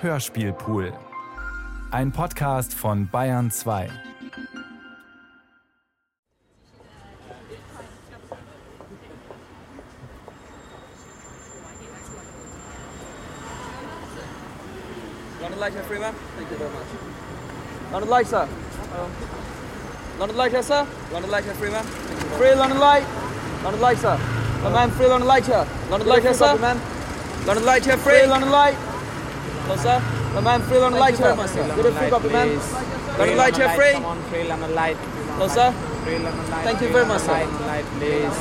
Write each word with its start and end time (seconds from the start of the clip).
Hörspielpool. 0.00 0.92
Ein 1.90 2.12
Podcast 2.12 2.72
von 2.72 3.08
Bayern 3.10 3.50
2. 3.50 3.88
London 15.40 15.58
Light, 15.58 15.72
free 15.88 15.98
man. 15.98 16.14
Thank 16.36 16.50
you 16.50 16.58
very 16.58 16.70
much. 16.70 16.86
London 17.90 18.10
Light, 18.10 18.26
sir. 18.28 18.48
London 20.20 20.36
Light, 20.36 20.52
here, 20.52 20.62
sir. 20.62 20.86
London 21.12 21.30
Light, 21.32 21.44
here, 21.44 21.54
free 21.54 21.70
man. 21.70 21.84
Free 22.36 22.54
London 22.54 22.78
Light. 22.78 23.04
London 23.64 23.80
Light, 23.80 23.98
sir. 23.98 24.16
My 24.62 24.70
man, 24.70 24.90
free 24.92 25.06
London 25.08 25.26
Light 25.26 25.44
here. 25.44 25.66
London 25.90 26.08
Light 26.08 26.22
here, 26.22 26.34
sir. 26.34 26.56
London 27.46 27.64
Light 27.64 27.84
here, 27.84 27.96
free. 27.96 28.24
London 28.26 28.50
Light. 28.50 28.76
Hello, 29.68 29.76
sir. 29.84 30.00
My 30.32 30.40
man, 30.40 30.62
free 30.62 30.78
London 30.78 30.98
Lite 30.98 31.18
here. 31.18 31.36
Good 31.36 31.86
a 31.86 31.92
free 31.92 32.08
copy, 32.08 32.28
man. 32.32 32.48
London 33.20 33.36
Lite 33.36 33.56
here, 33.56 33.68
free. 33.76 33.92
Come 33.92 34.06
on, 34.06 34.22
free 34.32 34.44
London 34.48 34.74
Lite. 34.74 34.96
Hello, 35.36 35.46
sir. 35.46 35.72
Free 36.08 36.18
London 36.24 36.40
Lite. 36.48 36.64
Thank 36.64 36.80
you 36.80 36.88
very 36.88 37.04
much, 37.04 37.20
sir. 37.20 37.36
London 37.36 37.66
Lite, 37.68 37.84
please. 38.00 38.32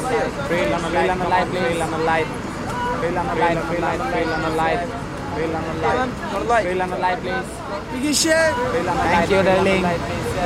Free 0.47 0.71
London 0.71 0.93
Lite. 0.95 1.07
London 1.11 1.27
Lite, 1.27 1.47
please. 1.51 1.67
Free 1.67 1.79
London 1.83 2.05
Lite. 2.07 2.31
Free 2.31 3.11
London 3.11 3.35
Lite. 3.43 3.59
Free 3.67 3.83
light. 3.83 3.99
Free 4.07 4.23
London 4.23 4.55
Lite. 4.55 4.87
Free 5.35 5.47
London 5.51 5.75
Lite. 5.83 6.47
Light. 6.47 6.63
Free 6.63 6.75
London 6.79 6.99
Lite, 7.03 7.19
please. 7.19 7.47
Biggie 7.91 8.15
shit. 8.15 8.55
Free 8.55 8.87
London 8.87 9.03
Lite. 9.03 9.11
Thank 9.11 9.27
you, 9.27 9.43
darling. 9.43 9.83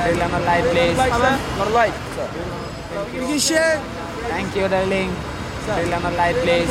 Free 0.01 0.17
London 0.17 0.41
Lite, 0.49 0.65
please. 0.73 0.97
London 0.97 1.73
Lite. 1.77 1.97
Biggie 3.13 3.37
shit. 3.37 3.77
Thank 4.33 4.49
you, 4.57 4.65
darling. 4.65 5.13
Free 5.69 5.85
London 5.93 6.13
Lite, 6.17 6.37
please. 6.41 6.65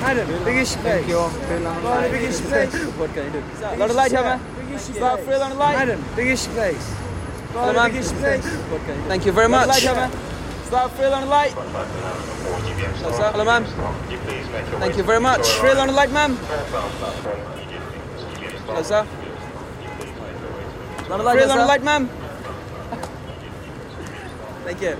Madam, 0.00 0.28
Biggie 0.44 0.66
shit. 0.66 0.80
Thank 0.80 1.08
you. 1.08 1.28
Free 1.28 1.58
London 1.58 1.84
Lite. 1.84 2.10
Biggie 2.12 2.32
space. 2.32 2.74
What 2.98 3.12
can 3.14 3.26
I 3.26 3.30
do? 3.30 3.40
London 3.78 3.96
Lite 3.96 4.10
here, 4.12 4.22
man. 4.22 4.40
Start 4.78 5.20
free 5.20 5.36
London 5.36 5.58
Lite. 5.58 5.76
Madam, 5.78 6.04
Biggie 6.16 6.36
space. 6.36 6.94
Hello, 7.52 7.72
man. 7.72 7.90
Biggie 7.90 8.04
space. 8.04 8.46
What 8.70 8.80
can 8.82 8.90
I 8.90 8.96
do? 9.02 9.08
Thank 9.08 9.26
you 9.26 9.32
very 9.32 9.48
much. 9.48 9.68
Light 9.68 9.82
here, 9.82 9.94
man. 9.94 10.10
Start 10.66 10.90
free 10.92 11.06
London 11.06 11.30
Lite. 11.30 11.52
Hello, 11.52 13.12
sir. 13.16 13.30
Hello, 13.32 13.44
ma'am. 13.44 13.64
Thank 14.80 14.96
you 14.96 15.02
very 15.04 15.20
much. 15.20 15.46
Free 15.48 15.74
London 15.74 15.96
Lite, 15.96 16.12
ma'am. 16.12 16.36
Hello, 18.66 18.82
sir. 18.82 19.06
London 21.08 21.26
Lite, 21.26 21.36
free 21.38 21.46
London 21.46 21.66
Lite, 21.66 21.82
ma'am. 21.82 22.08
Thank 24.64 24.80
you. 24.82 24.96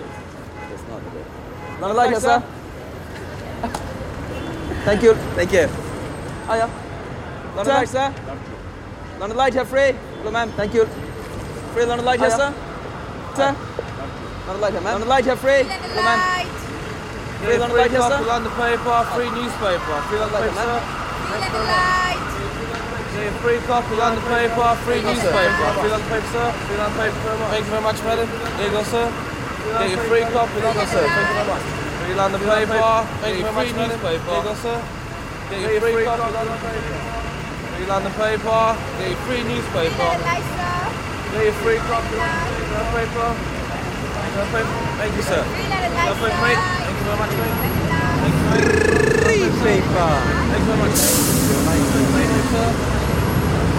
London 1.80 1.96
Lite 1.96 2.10
here, 2.10 2.20
sir. 2.20 2.42
Thank 4.84 5.02
you. 5.02 5.14
Thank 5.34 5.52
you. 5.52 5.66
Oh, 6.48 6.54
yeah. 6.54 6.68
London 7.56 7.74
Lite, 7.74 7.88
sir. 7.88 8.14
London 9.18 9.36
Lite 9.38 9.54
here, 9.54 9.64
free. 9.64 9.92
Hello, 10.20 10.30
ma'am. 10.30 10.50
Thank 10.52 10.74
you. 10.74 10.84
Free 11.72 11.84
London 11.84 12.04
Lite 12.04 12.20
here, 12.20 12.30
sir. 12.30 12.52
Sir. 13.34 13.56
London 14.46 14.60
Lite 14.60 14.72
here, 14.72 14.80
ma'am. 14.82 14.92
London 14.92 15.08
Lite 15.08 15.24
here, 15.24 15.36
free. 15.36 15.62
Hello, 15.64 16.02
ma'am. 16.04 16.20
Free 17.44 17.56
London 17.58 17.76
Lite 17.78 17.90
here, 17.90 18.02
sir. 18.02 18.20
London 18.28 18.52
paper, 18.52 18.98
free 19.16 19.30
newspaper, 19.32 19.96
free 20.08 20.18
London 20.20 20.34
Lite 20.36 20.52
here, 20.52 20.52
paper, 20.52 20.68
ma'am. 20.68 20.84
yeah, 23.16 23.32
free 23.40 23.58
copy, 23.64 23.94
London 23.96 24.22
paper, 24.28 24.68
free 24.84 25.00
newspaper, 25.00 25.68
free 25.80 25.90
London 25.92 26.08
paper, 26.12 26.28
sir, 26.28 26.46
free 26.68 26.76
London 26.76 26.96
paper, 27.00 27.18
very 27.24 27.38
much. 27.40 27.50
Thank 27.52 27.64
you 27.64 27.72
very 27.72 27.84
much, 27.88 27.98
madam. 28.04 28.28
There 28.28 28.66
you 28.68 28.72
go, 28.72 28.82
sir. 28.84 29.06
Get 29.80 29.90
your 29.96 30.04
free 30.08 30.24
copy, 30.32 30.60
there 30.60 30.72
you 30.72 30.76
go, 30.76 30.84
sir. 30.92 31.04
Thank 31.08 31.28
you 31.28 31.36
very 31.40 31.48
much. 31.48 31.64
Free 32.04 32.14
London 32.20 32.40
paper, 32.40 33.06
thank 33.24 33.40
you 33.40 33.48
very 33.48 33.54
much, 33.54 33.72
madam. 33.72 34.00
There 34.00 34.12
you 34.12 34.44
go, 34.44 34.54
sir. 34.60 34.76
Get 35.48 35.60
your 35.64 35.80
free 35.80 36.04
copy, 36.04 36.28
London 36.36 36.60
paper. 36.60 37.00
Free 37.72 37.86
London 37.88 38.12
paper, 38.12 38.76
get 39.00 39.08
your 39.08 39.20
free 39.24 39.42
newspaper, 39.48 40.08
get 41.32 41.44
your 41.48 41.56
free 41.64 41.80
copy, 41.88 42.16
London 42.20 42.88
paper. 42.92 43.28
London 44.34 44.48
paper. 44.52 44.76
Thank 45.00 45.16
you, 45.16 45.24
sir. 45.24 45.40
London 45.40 45.96
paper, 45.96 46.28
mate. 46.44 46.60
Thank 46.60 46.92
you 46.92 47.04
very 47.08 47.18
much, 47.24 47.32
mate. 47.40 47.56
Thank 48.20 48.36
you, 48.36 48.52
mate. 48.52 48.68
Free 49.24 49.48
paper. 49.64 50.10
Thank 50.44 50.60
you 50.60 50.68
very 50.68 50.80
much. 50.84 51.00
Thank 51.64 52.36
you, 52.36 52.44
sir. 52.52 52.68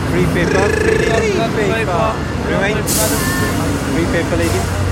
Free 0.10 0.28
paper. 0.34 0.66
Free 0.82 0.98
lady. 1.14 1.38
London 1.38 1.70
paper. 1.78 2.10
Rewind. 2.50 2.90
Free 3.94 4.08
paper 4.10 4.38
lady. 4.38 4.85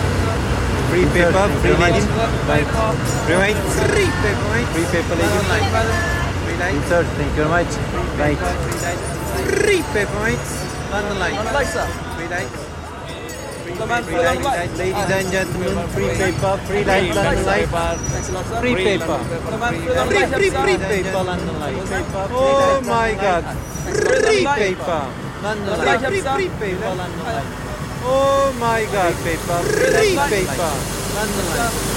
Free 0.94 1.10
paper. 1.10 1.50
Free 1.66 1.74
lady. 1.82 2.06
Paper. 2.46 2.90
Rewind. 3.26 3.58
Free 3.82 4.14
paper 4.22 4.46
mate. 4.54 4.70
Free 4.78 4.86
paper 4.94 5.16
lady. 5.18 5.40
Free 6.46 6.58
light. 6.62 6.76
Insert. 6.78 7.08
Thank 7.18 7.34
you 7.34 7.42
very 7.42 7.50
much. 7.50 7.72
Right. 8.22 8.38
Free 9.58 9.82
paper 9.90 10.20
mate. 10.22 10.38
London 10.94 11.18
Lite. 11.18 11.34
London 11.34 11.54
Lite, 11.58 11.74
sir. 11.74 11.88
Free 12.14 12.30
light. 12.30 12.54
Hello, 13.74 13.86
ma'am. 13.90 14.04
Free 14.04 14.14
Free 14.14 14.22
London 14.22 14.44
Lite. 14.44 14.54
Light. 14.54 14.78
Ladies 14.78 15.10
and 15.18 15.32
gentlemen, 15.34 15.88
free 15.98 16.10
paper. 16.14 16.54
Free 16.70 16.84
light. 16.86 17.10
London 17.10 17.42
Lite. 17.42 17.70
Thanks 18.14 18.30
a 18.30 18.34
lot, 18.38 18.46
sir. 18.46 18.62
Free 18.62 18.76
paper. 18.76 19.18
Hello, 19.18 19.58
ma'am. 19.58 19.74
Free 19.74 19.96
London 19.98 20.14
Free, 20.14 20.22
Light, 20.22 20.30
free, 20.30 20.50
sir. 20.54 20.62
free 20.62 20.78
paper, 20.78 21.22
London 21.26 21.58
Lite. 21.58 21.82
Oh 22.38 22.82
my 22.86 23.18
God. 23.18 23.44
Free 23.90 24.46
paper, 24.46 25.10
London 25.42 25.74
Lite. 25.74 26.06
Free, 26.06 26.22
free 26.22 26.50
paper, 26.62 26.94
London 26.94 27.26
Lite. 27.26 27.73
Oh 28.06 28.54
my 28.60 28.86
God, 28.92 29.14
paper. 29.24 29.64
Free 29.64 30.18
paper, 30.30 30.74
London 31.16 31.48
Lite. 31.56 31.93